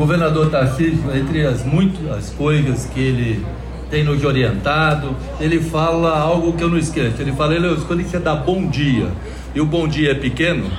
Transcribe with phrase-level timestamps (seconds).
[0.00, 3.44] governador Tarcísio, entre as muitas coisas que ele
[3.90, 7.20] tem nos orientado, ele fala algo que eu não esqueço.
[7.20, 9.08] Ele fala, Eleus, quando você dá bom dia
[9.54, 10.70] e o bom dia é pequeno,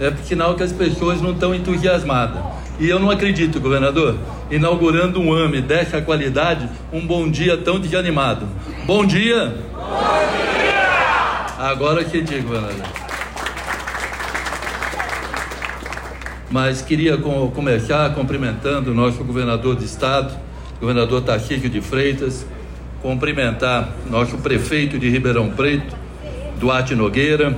[0.00, 2.42] é sinal que as pessoas não estão entusiasmadas.
[2.80, 4.16] E eu não acredito, governador,
[4.50, 8.48] inaugurando um AME dessa qualidade, um bom dia tão desanimado.
[8.84, 9.54] Bom dia!
[9.72, 9.92] Bom
[10.58, 11.70] dia!
[11.70, 13.05] Agora que digo, governador.
[16.50, 20.32] Mas queria começar cumprimentando o nosso governador de estado,
[20.80, 22.46] governador Tarcísio de Freitas,
[23.02, 25.96] cumprimentar nosso prefeito de Ribeirão Preto,
[26.58, 27.56] Duarte Nogueira,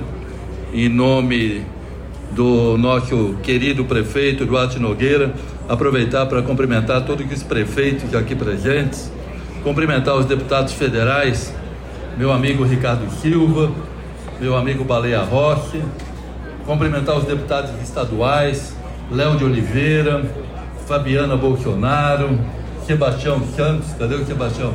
[0.73, 1.63] em nome
[2.31, 5.33] do nosso querido prefeito Duarte Nogueira,
[5.67, 9.11] aproveitar para cumprimentar todos os prefeitos aqui presentes,
[9.63, 11.53] cumprimentar os deputados federais,
[12.17, 13.71] meu amigo Ricardo Silva,
[14.41, 15.79] meu amigo Baleia Rossi,
[16.65, 18.78] cumprimentar os deputados estaduais,
[19.11, 20.23] Léo de Oliveira,
[20.87, 22.39] Fabiana Bolsonaro,
[22.85, 24.73] Sebastião Santos, cadê o Sebastião?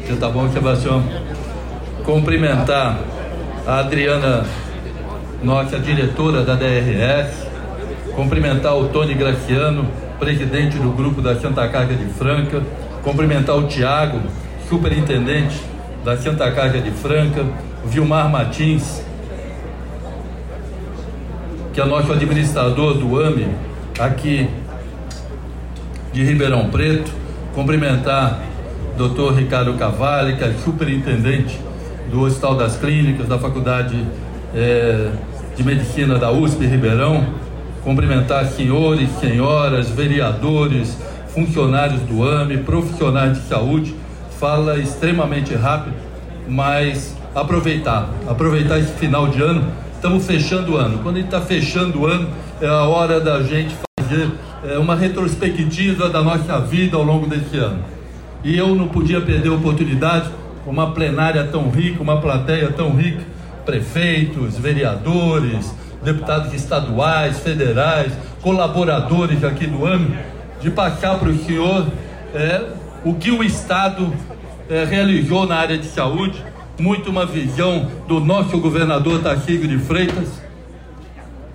[0.00, 1.02] Você tá bom, Sebastião?
[2.04, 2.98] Cumprimentar
[3.66, 4.46] a Adriana
[5.42, 7.46] nossa diretora da DRS,
[8.14, 9.86] cumprimentar o Tony Graciano,
[10.18, 12.62] presidente do grupo da Santa Casa de Franca,
[13.02, 14.20] cumprimentar o Tiago,
[14.68, 15.60] superintendente
[16.02, 17.44] da Santa Casa de Franca,
[17.84, 19.02] Vilmar Martins,
[21.76, 23.48] que é nosso administrador do AME
[23.98, 24.48] aqui
[26.10, 27.12] de Ribeirão Preto,
[27.54, 28.40] cumprimentar
[28.94, 31.60] o doutor Ricardo Cavalli, que é superintendente
[32.10, 34.06] do Hospital das Clínicas, da Faculdade
[34.54, 35.10] é,
[35.54, 37.26] de Medicina da USP Ribeirão,
[37.84, 40.96] cumprimentar senhores, senhoras, vereadores,
[41.28, 43.94] funcionários do AME, profissionais de saúde.
[44.40, 45.94] Fala extremamente rápido,
[46.48, 49.85] mas aproveitar, aproveitar esse final de ano.
[50.06, 51.00] Estamos fechando o ano.
[51.00, 52.28] Quando a gente está fechando o ano,
[52.60, 54.30] é a hora da gente fazer
[54.64, 57.82] é, uma retrospectiva da nossa vida ao longo desse ano.
[58.44, 60.30] E eu não podia perder a oportunidade,
[60.64, 63.20] uma plenária tão rica, uma plateia tão rica,
[63.64, 65.74] prefeitos, vereadores,
[66.04, 68.12] deputados estaduais, federais,
[68.42, 70.16] colaboradores aqui do AME,
[70.60, 71.84] de passar para o senhor
[72.32, 72.64] é,
[73.04, 74.12] o que o Estado
[74.70, 76.40] é, realizou na área de saúde,
[76.78, 80.28] muito uma visão do nosso governador Tarcísio de Freitas,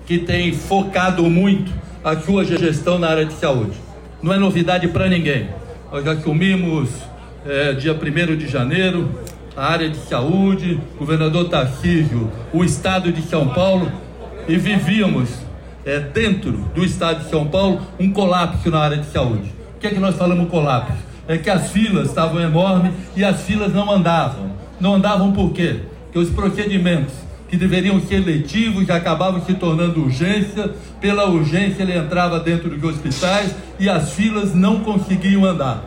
[0.06, 1.72] que tem focado muito
[2.04, 3.76] a sua gestão na área de saúde.
[4.22, 5.48] Não é novidade para ninguém.
[5.90, 6.90] Nós assumimos
[7.46, 9.08] é, dia 1 de janeiro
[9.56, 13.92] a área de saúde, governador Tarcísio, o estado de São Paulo,
[14.48, 15.28] e vivíamos
[15.84, 19.52] é, dentro do estado de São Paulo um colapso na área de saúde.
[19.76, 20.96] O que é que nós falamos colapso?
[21.28, 24.50] É que as filas estavam enormes e as filas não andavam.
[24.80, 25.80] Não andavam por quê?
[26.04, 27.14] Porque os procedimentos
[27.48, 30.70] que deveriam ser letivos acabavam se tornando urgência.
[31.00, 35.84] Pela urgência ele entrava dentro dos hospitais e as filas não conseguiam andar.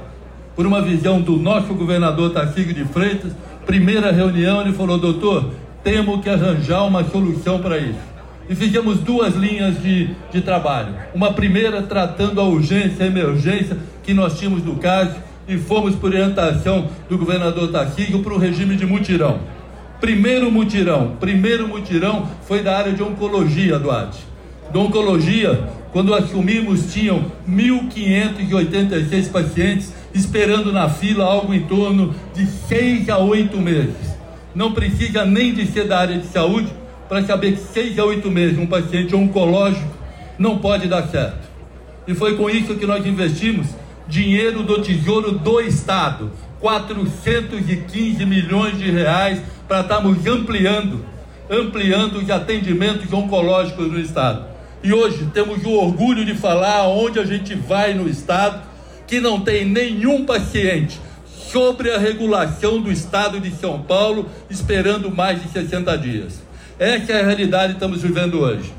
[0.55, 3.31] Por uma visão do nosso governador Tarcísio de Freitas,
[3.65, 5.53] primeira reunião, ele falou: doutor,
[5.83, 8.15] temos que arranjar uma solução para isso.
[8.47, 10.93] E fizemos duas linhas de, de trabalho.
[11.15, 15.15] Uma primeira tratando a urgência, a emergência que nós tínhamos no caso,
[15.47, 19.39] e fomos por orientação do governador Tarcísio para o regime de mutirão.
[19.99, 24.19] Primeiro mutirão, primeiro mutirão foi da área de oncologia, Duarte.
[24.71, 33.07] Da oncologia, quando assumimos, tinham 1.586 pacientes esperando na fila algo em torno de seis
[33.09, 34.15] a oito meses.
[34.53, 36.71] Não precisa nem de ser da área de saúde
[37.07, 39.95] para saber que seis a oito meses um paciente oncológico
[40.37, 41.47] não pode dar certo.
[42.07, 43.67] E foi com isso que nós investimos
[44.07, 51.05] dinheiro do Tesouro do Estado, 415 milhões de reais para estarmos ampliando,
[51.49, 54.45] ampliando os atendimentos oncológicos no Estado.
[54.83, 58.61] E hoje temos o orgulho de falar onde a gente vai no Estado
[59.07, 60.99] que não tem nenhum paciente
[61.51, 66.43] sobre a regulação do Estado de São Paulo esperando mais de 60 dias.
[66.77, 68.73] Essa é a realidade que estamos vivendo hoje.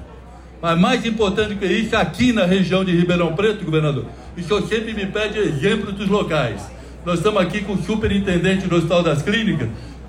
[0.60, 4.92] Mas mais importante que isso, aqui na região de Ribeirão Preto, governador, o senhor sempre
[4.92, 6.60] me pede exemplos dos locais.
[7.04, 9.68] Nós estamos aqui com o superintendente do Hospital das Clínicas.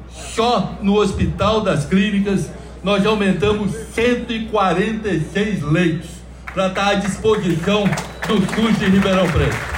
[0.10, 2.50] Só no Hospital das Clínicas
[2.84, 6.10] nós aumentamos 146 leitos
[6.54, 7.84] para estar à disposição
[8.28, 9.78] do SUS de Ribeirão Preto.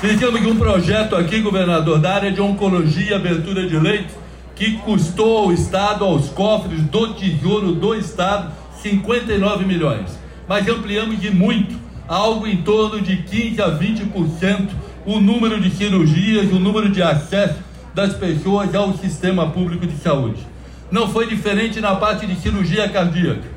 [0.00, 4.14] Fizemos um projeto aqui, governador, da área de oncologia e abertura de leitos,
[4.54, 8.52] que custou ao Estado, aos cofres do Tesouro do Estado,
[8.84, 10.10] 59 milhões.
[10.46, 11.74] Mas ampliamos de muito,
[12.06, 14.68] algo em torno de 15 a 20%
[15.06, 17.56] o número de cirurgias, o número de acesso
[17.94, 20.46] das pessoas ao sistema público de saúde.
[20.90, 23.54] Não foi diferente na parte de cirurgia cardíaca.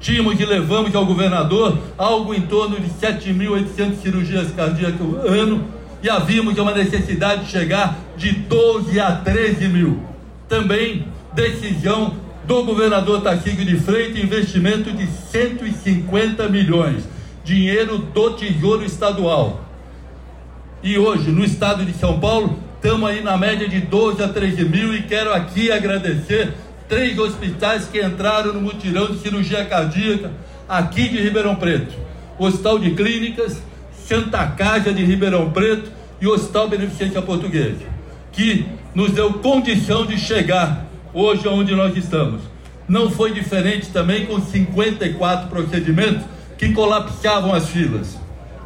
[0.00, 5.64] Tínhamos e levamos ao governador algo em torno de 7.800 cirurgias cardíacas ano
[6.00, 10.00] e havíamos uma necessidade de chegar de 12 a 13 mil.
[10.48, 11.04] Também
[11.34, 12.14] decisão
[12.48, 17.04] do governador Tarcísio de Freitas, investimento de 150 milhões,
[17.44, 19.60] dinheiro do Tesouro Estadual.
[20.82, 24.64] E hoje, no estado de São Paulo, estamos aí na média de 12 a 13
[24.64, 26.54] mil e quero aqui agradecer
[26.88, 30.30] três hospitais que entraram no mutirão de cirurgia cardíaca
[30.66, 31.94] aqui de Ribeirão Preto:
[32.38, 33.60] Hospital de Clínicas,
[33.92, 37.84] Santa Casa de Ribeirão Preto e Hospital Beneficência Portuguesa,
[38.32, 38.64] que
[38.94, 42.40] nos deu condição de chegar hoje onde nós estamos.
[42.88, 46.24] Não foi diferente também com 54 procedimentos
[46.56, 48.18] que colapsavam as filas.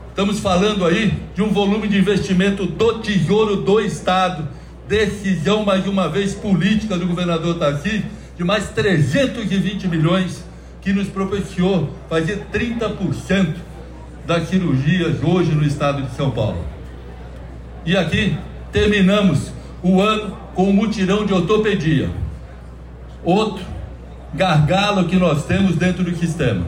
[0.09, 4.47] Estamos falando aí de um volume de investimento do Tesouro do Estado
[4.93, 8.05] decisão, mais uma vez, política do governador Tarcísio,
[8.37, 10.45] de mais 320 milhões,
[10.83, 13.55] que nos propiciou fazer 30%
[14.27, 16.63] das cirurgias hoje no estado de São Paulo.
[17.87, 18.37] E aqui
[18.71, 19.53] terminamos
[19.83, 22.11] o ano com o mutirão de ortopedia.
[23.25, 23.65] Outro
[24.35, 26.65] gargalo que nós temos dentro do sistema.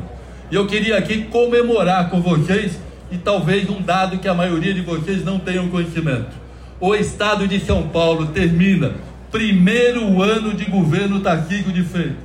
[0.50, 2.78] E eu queria aqui comemorar com vocês,
[3.10, 6.44] e talvez um dado que a maioria de vocês não tenham conhecimento
[6.80, 8.92] o estado de São Paulo termina
[9.30, 12.16] primeiro ano de governo Tarcísio de Freitas,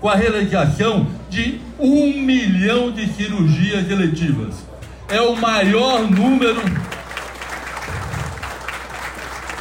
[0.00, 4.66] com a realização de um milhão de cirurgias eletivas.
[5.08, 6.60] É o maior número.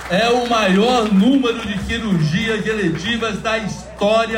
[0.09, 3.91] É o maior número de cirurgias eletivas da história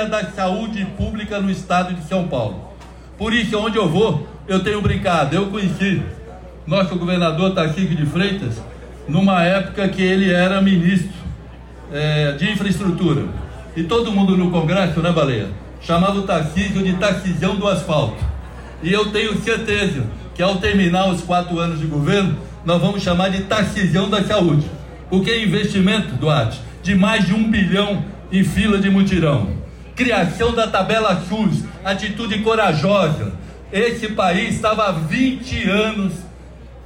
[0.09, 2.73] da saúde pública no estado de São Paulo.
[3.17, 5.33] Por isso, onde eu vou, eu tenho brincado.
[5.33, 6.01] Eu conheci
[6.67, 8.61] nosso governador Tarcísio de Freitas
[9.07, 11.13] numa época que ele era ministro
[11.93, 13.23] é, de infraestrutura.
[13.73, 15.47] E todo mundo no Congresso, né, Baleia?
[15.79, 18.21] Chamava o Tarcísio de Tarcisão do asfalto.
[18.81, 20.05] E eu tenho certeza
[20.35, 24.69] que ao terminar os quatro anos de governo, nós vamos chamar de Tarcisão da saúde.
[25.09, 29.47] Porque é investimento, Duarte, de mais de um bilhão em fila de mutirão.
[29.95, 33.31] Criação da tabela SUS, atitude corajosa.
[33.71, 36.13] Esse país estava há 20 anos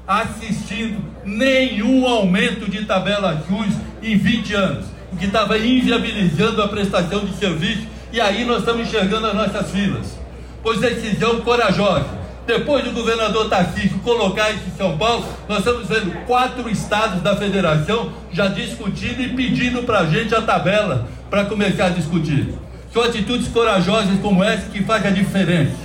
[0.05, 3.73] assistindo nenhum aumento de tabela SUS
[4.03, 8.85] em 20 anos, o que estava inviabilizando a prestação de serviço, e aí nós estamos
[8.85, 10.19] enxergando as nossas filas.
[10.61, 12.17] Pois decisão corajosa.
[12.45, 17.35] Depois do governador Tarcísio colocar isso em São Paulo, nós estamos vendo quatro estados da
[17.35, 22.53] federação já discutindo e pedindo para a gente a tabela para começar a discutir.
[22.93, 25.75] São atitudes corajosas como essa que faz a diferença,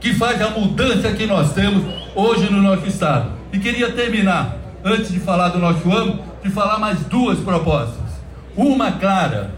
[0.00, 1.84] que faz a mudança que nós temos
[2.14, 3.32] hoje no nosso estado.
[3.52, 8.10] E queria terminar, antes de falar do nosso ano, de falar mais duas propostas.
[8.56, 9.52] Uma clara,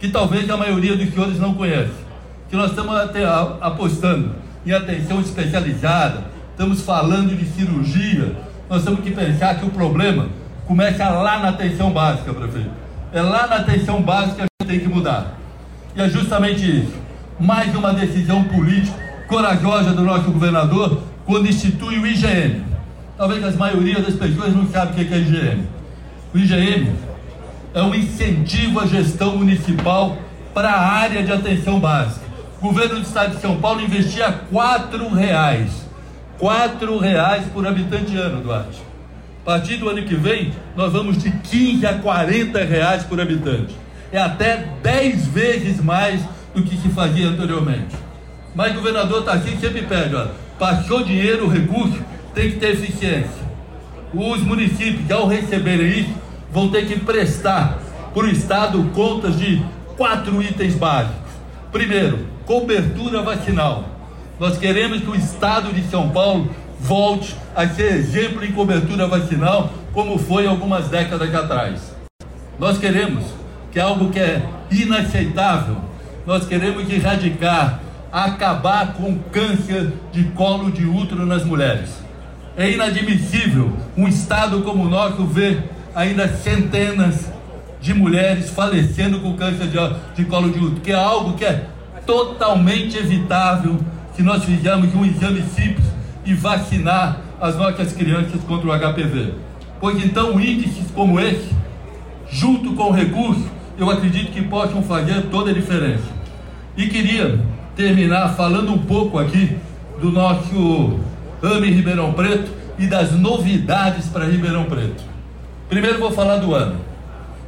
[0.00, 1.92] que talvez a maioria dos senhores não conhece,
[2.48, 2.94] que nós estamos
[3.60, 4.34] apostando
[4.64, 8.34] em atenção especializada, estamos falando de cirurgia,
[8.68, 10.28] nós temos que pensar que o problema
[10.66, 12.70] começa lá na atenção básica, prefeito.
[13.12, 15.38] É lá na atenção básica tem que mudar.
[15.94, 16.94] E é justamente isso.
[17.38, 18.96] Mais uma decisão política
[19.28, 22.64] corajosa do nosso governador quando institui o IGM,
[23.16, 25.66] talvez a maioria das pessoas não sabe o que é IGM.
[26.34, 26.92] O IGM
[27.74, 30.16] é um incentivo à gestão municipal
[30.54, 32.24] para a área de atenção básica.
[32.58, 35.70] O governo do estado de São Paulo investia quatro reais,
[36.38, 38.80] quatro reais por habitante ano, Duarte.
[39.42, 43.81] A partir do ano que vem, nós vamos de 15 a 40 reais por habitante.
[44.12, 46.20] É até 10 vezes mais
[46.54, 47.96] do que se fazia anteriormente.
[48.54, 51.98] Mas o governador Tarcísio sempre pede, olha, passou dinheiro, recurso,
[52.34, 53.42] tem que ter eficiência.
[54.12, 56.14] Os municípios, ao receberem isso,
[56.52, 57.78] vão ter que prestar
[58.12, 59.64] para o Estado contas de
[59.96, 61.32] quatro itens básicos.
[61.72, 63.88] Primeiro, cobertura vacinal.
[64.38, 69.72] Nós queremos que o Estado de São Paulo volte a ser exemplo em cobertura vacinal,
[69.94, 71.96] como foi algumas décadas atrás.
[72.58, 73.24] Nós queremos
[73.72, 75.76] que é algo que é inaceitável,
[76.26, 77.80] nós queremos erradicar,
[78.12, 81.90] acabar com o câncer de colo de útero nas mulheres.
[82.56, 87.32] É inadmissível um Estado como o nosso ver ainda centenas
[87.80, 89.78] de mulheres falecendo com câncer de,
[90.14, 91.66] de colo de útero, que é algo que é
[92.06, 93.78] totalmente evitável
[94.14, 95.86] se nós fizermos um exame simples
[96.24, 99.34] e vacinar as nossas crianças contra o HPV.
[99.80, 101.48] Pois então índices como esse,
[102.30, 106.04] junto com o recurso, eu acredito que possam fazer toda a diferença.
[106.76, 107.38] E queria
[107.76, 109.56] terminar falando um pouco aqui
[110.00, 110.98] do nosso
[111.42, 115.02] AME Ribeirão Preto e das novidades para Ribeirão Preto.
[115.68, 116.76] Primeiro vou falar do ano.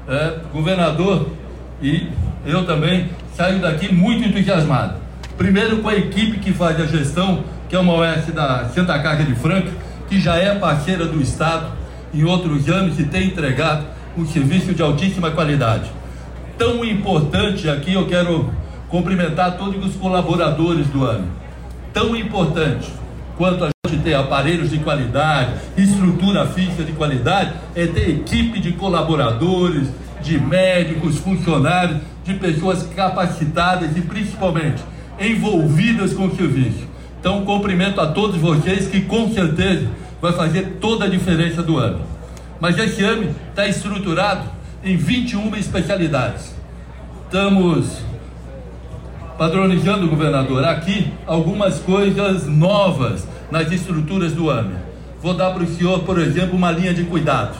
[0.09, 1.31] É, governador
[1.81, 2.09] e
[2.47, 4.95] eu também saio daqui muito entusiasmado.
[5.37, 9.25] Primeiro com a equipe que faz a gestão, que é uma OS da Santa Carga
[9.25, 9.71] de Franca,
[10.09, 11.67] que já é parceira do Estado
[12.13, 15.91] em outros anos e tem entregado um serviço de altíssima qualidade.
[16.57, 18.53] Tão importante aqui, eu quero
[18.89, 21.27] cumprimentar todos os colaboradores do ano.
[21.93, 22.89] Tão importante
[23.37, 28.73] quanto a gente ter aparelhos de qualidade, estrutura física de qualidade, é ter equipe de
[28.73, 29.89] colaboradores,
[30.23, 34.83] de médicos, funcionários, de pessoas capacitadas e principalmente
[35.21, 36.87] envolvidas com o serviço.
[37.19, 39.89] Então, cumprimento a todos vocês que com certeza
[40.23, 42.01] vai fazer toda a diferença do ano.
[42.61, 44.54] Mas esse ano está estruturado
[44.85, 46.55] em 21 especialidades.
[47.25, 48.03] Estamos
[49.39, 54.77] padronizando, governador, aqui algumas coisas novas nas estruturas do AME.
[55.23, 57.57] Vou dar para o senhor, por exemplo, uma linha de cuidado.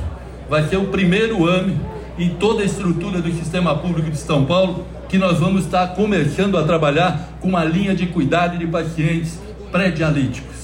[0.51, 1.81] Vai ser o primeiro AME
[2.19, 6.59] em toda a estrutura do sistema público de São Paulo que nós vamos estar começando
[6.59, 9.41] a trabalhar com uma linha de cuidado de pacientes
[9.73, 10.55] pré-dialíticos.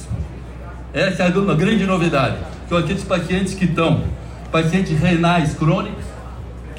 [0.93, 2.37] Essa é uma grande novidade.
[2.69, 4.05] São aqueles pacientes que estão,
[4.53, 6.10] pacientes renais crônicos,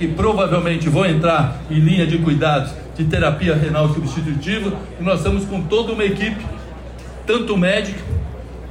[0.01, 5.45] que provavelmente vão entrar em linha de cuidados de terapia renal substitutiva, e nós estamos
[5.45, 6.43] com toda uma equipe,
[7.27, 8.01] tanto médica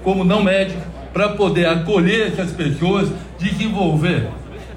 [0.03, 0.81] como não médica,
[1.13, 3.09] para poder acolher essas pessoas,
[3.39, 4.29] desenvolver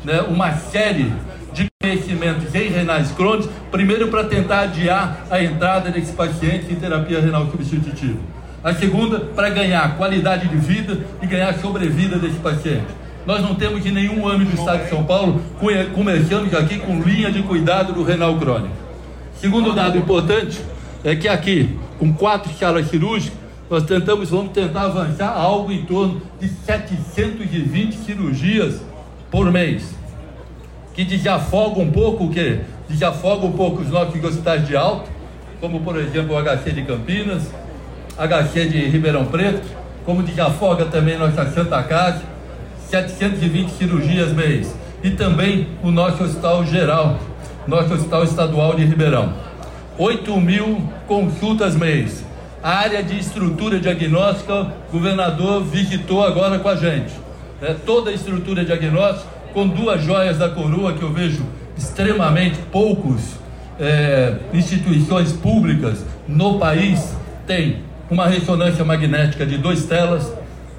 [0.06, 1.12] né, uma série
[1.54, 7.20] de conhecimentos em renais crônicos, primeiro para tentar adiar a entrada desses pacientes em terapia
[7.20, 8.20] renal substitutiva.
[8.64, 13.03] A segunda, para ganhar qualidade de vida e ganhar sobrevida desse paciente.
[13.26, 15.42] Nós não temos em nenhum âmbito do estado de São Paulo,
[15.96, 18.76] começamos aqui com linha de cuidado do renal crônico.
[19.38, 20.60] Segundo dado importante
[21.06, 23.38] é que aqui, com quatro salas cirúrgicas,
[23.70, 28.82] nós tentamos, vamos tentar avançar algo em torno de 720 cirurgias
[29.32, 29.96] por mês,
[30.94, 32.60] que desafoga um pouco o quê?
[32.90, 35.10] Desafoga um pouco os nossos hospitais de alta,
[35.62, 37.50] como por exemplo o HC de Campinas,
[38.18, 39.66] HC de Ribeirão Preto,
[40.06, 42.33] como desafoga também nossa Santa Casa,
[42.94, 44.72] 720 cirurgias mês,
[45.04, 47.18] e também o nosso Hospital Geral,
[47.66, 49.34] nosso Hospital Estadual de Ribeirão.
[49.98, 52.24] 8 mil consultas mês.
[52.62, 54.54] A área de estrutura diagnóstica,
[54.90, 57.12] o governador visitou agora com a gente.
[57.64, 61.44] É, toda a estrutura diagnóstica, com duas joias da coroa que eu vejo
[61.76, 63.22] extremamente poucos
[63.80, 67.16] é, instituições públicas no país
[67.48, 70.32] tem uma ressonância magnética de duas telas,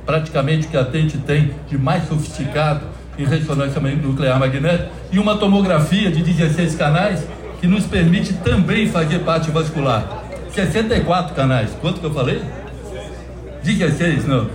[0.04, 2.82] praticamente o que a Tente tem de mais sofisticado
[3.18, 7.26] em ressonância nuclear magnética, e uma tomografia de 16 canais
[7.60, 10.24] que nos permite também fazer parte vascular.
[10.52, 11.70] 64 canais.
[11.80, 12.42] Quanto que eu falei?
[13.62, 14.50] 16, não.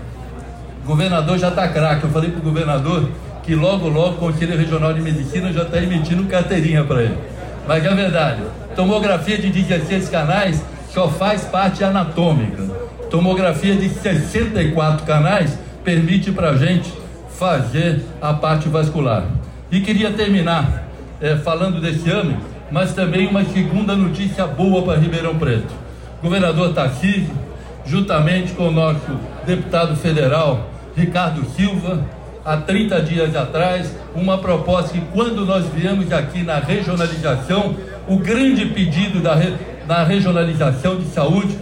[0.83, 2.03] O governador já está craque.
[2.03, 3.09] Eu falei para o governador
[3.43, 7.17] que logo, logo o Conselho Regional de Medicina já está emitindo carteirinha para ele.
[7.67, 8.41] Mas é verdade.
[8.75, 10.63] Tomografia de 16 canais
[10.93, 12.63] só faz parte anatômica.
[13.09, 16.93] Tomografia de 64 canais permite para a gente
[17.31, 19.25] fazer a parte vascular.
[19.71, 20.83] E queria terminar
[21.19, 22.37] é, falando desse ano,
[22.71, 25.73] mas também uma segunda notícia boa para Ribeirão Preto.
[26.21, 27.31] Governador Tarcísio,
[27.83, 32.05] juntamente com o nosso deputado federal Ricardo Silva,
[32.45, 37.75] há 30 dias atrás, uma proposta que quando nós viemos aqui na regionalização,
[38.07, 39.35] o grande pedido da,
[39.87, 41.57] na regionalização de saúde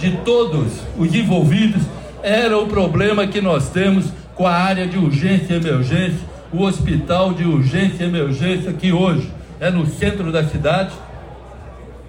[0.00, 1.82] de todos os envolvidos
[2.22, 7.34] era o problema que nós temos com a área de urgência e emergência, o hospital
[7.34, 9.30] de urgência e emergência, que hoje
[9.60, 10.92] é no centro da cidade,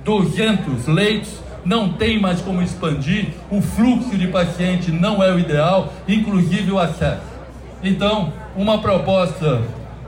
[0.06, 1.32] 200 leitos,
[1.66, 6.80] não tem mais como expandir, o fluxo de paciente não é o ideal, inclusive o
[6.80, 7.22] acesso.
[7.84, 9.62] Então, uma proposta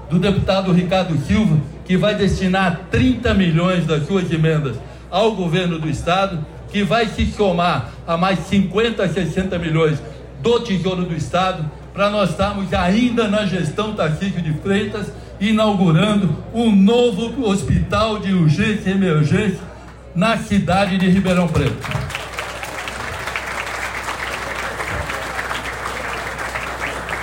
[0.09, 4.77] do deputado Ricardo Silva, que vai destinar 30 milhões das suas emendas
[5.11, 6.39] ao governo do estado,
[6.73, 10.01] que vai se somar a mais 50, 60 milhões
[10.41, 11.63] do Tesouro do Estado,
[11.93, 18.89] para nós estarmos ainda na gestão Tarcísio de Freitas, inaugurando um novo hospital de urgência
[18.89, 19.59] e emergência
[20.15, 21.77] na cidade de Ribeirão Preto.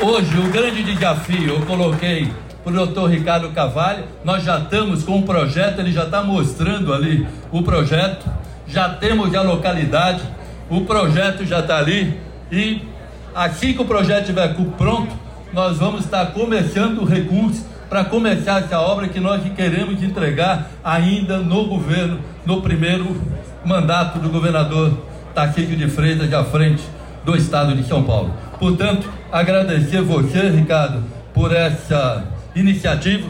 [0.01, 5.17] Hoje, o grande desafio, eu coloquei para o doutor Ricardo Cavalho, nós já estamos com
[5.17, 8.27] um projeto, ele já está mostrando ali o projeto,
[8.71, 10.23] já temos a localidade,
[10.69, 12.19] o projeto já está ali
[12.51, 12.83] e
[13.35, 15.13] assim que o projeto estiver pronto,
[15.53, 21.39] nós vamos estar começando o recurso para começar essa obra que nós queremos entregar ainda
[21.39, 23.21] no governo, no primeiro
[23.65, 24.97] mandato do governador
[25.35, 26.83] Tarcísio de Freitas à frente
[27.25, 28.33] do estado de São Paulo.
[28.59, 31.03] Portanto, agradecer você, Ricardo,
[31.35, 32.25] por essa
[32.55, 33.29] iniciativa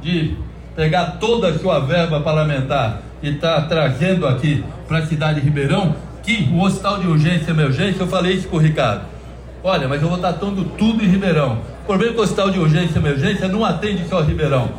[0.00, 0.36] de
[0.74, 5.94] pegar toda a sua verba parlamentar e está trazendo aqui para a cidade de Ribeirão
[6.22, 9.02] que o hospital de urgência e emergência, eu falei isso para o Ricardo.
[9.64, 11.58] Olha, mas eu vou estar dando tudo em Ribeirão.
[11.82, 14.70] O problema é que o hospital de urgência e emergência não atende só Ribeirão.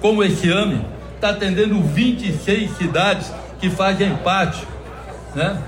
[0.00, 4.64] Como esse ano está atendendo 26 cidades que fazem parte,
[5.34, 5.60] né?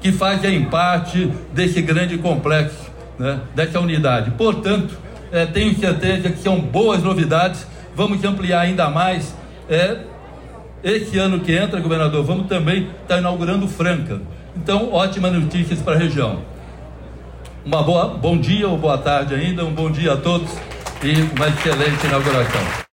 [0.00, 3.40] Que fazem parte desse grande complexo, né?
[3.54, 4.32] Dessa unidade.
[4.32, 4.96] Portanto,
[5.30, 7.66] é, tenho certeza que são boas novidades.
[7.94, 9.34] Vamos ampliar ainda mais.
[9.68, 9.98] É,
[10.82, 14.20] esse ano que entra, governador, vamos também estar tá inaugurando Franca.
[14.56, 16.42] Então, ótimas notícias para a região.
[17.64, 20.50] Uma boa, bom dia ou boa tarde ainda, um bom dia a todos
[21.02, 22.87] e uma excelente inauguração.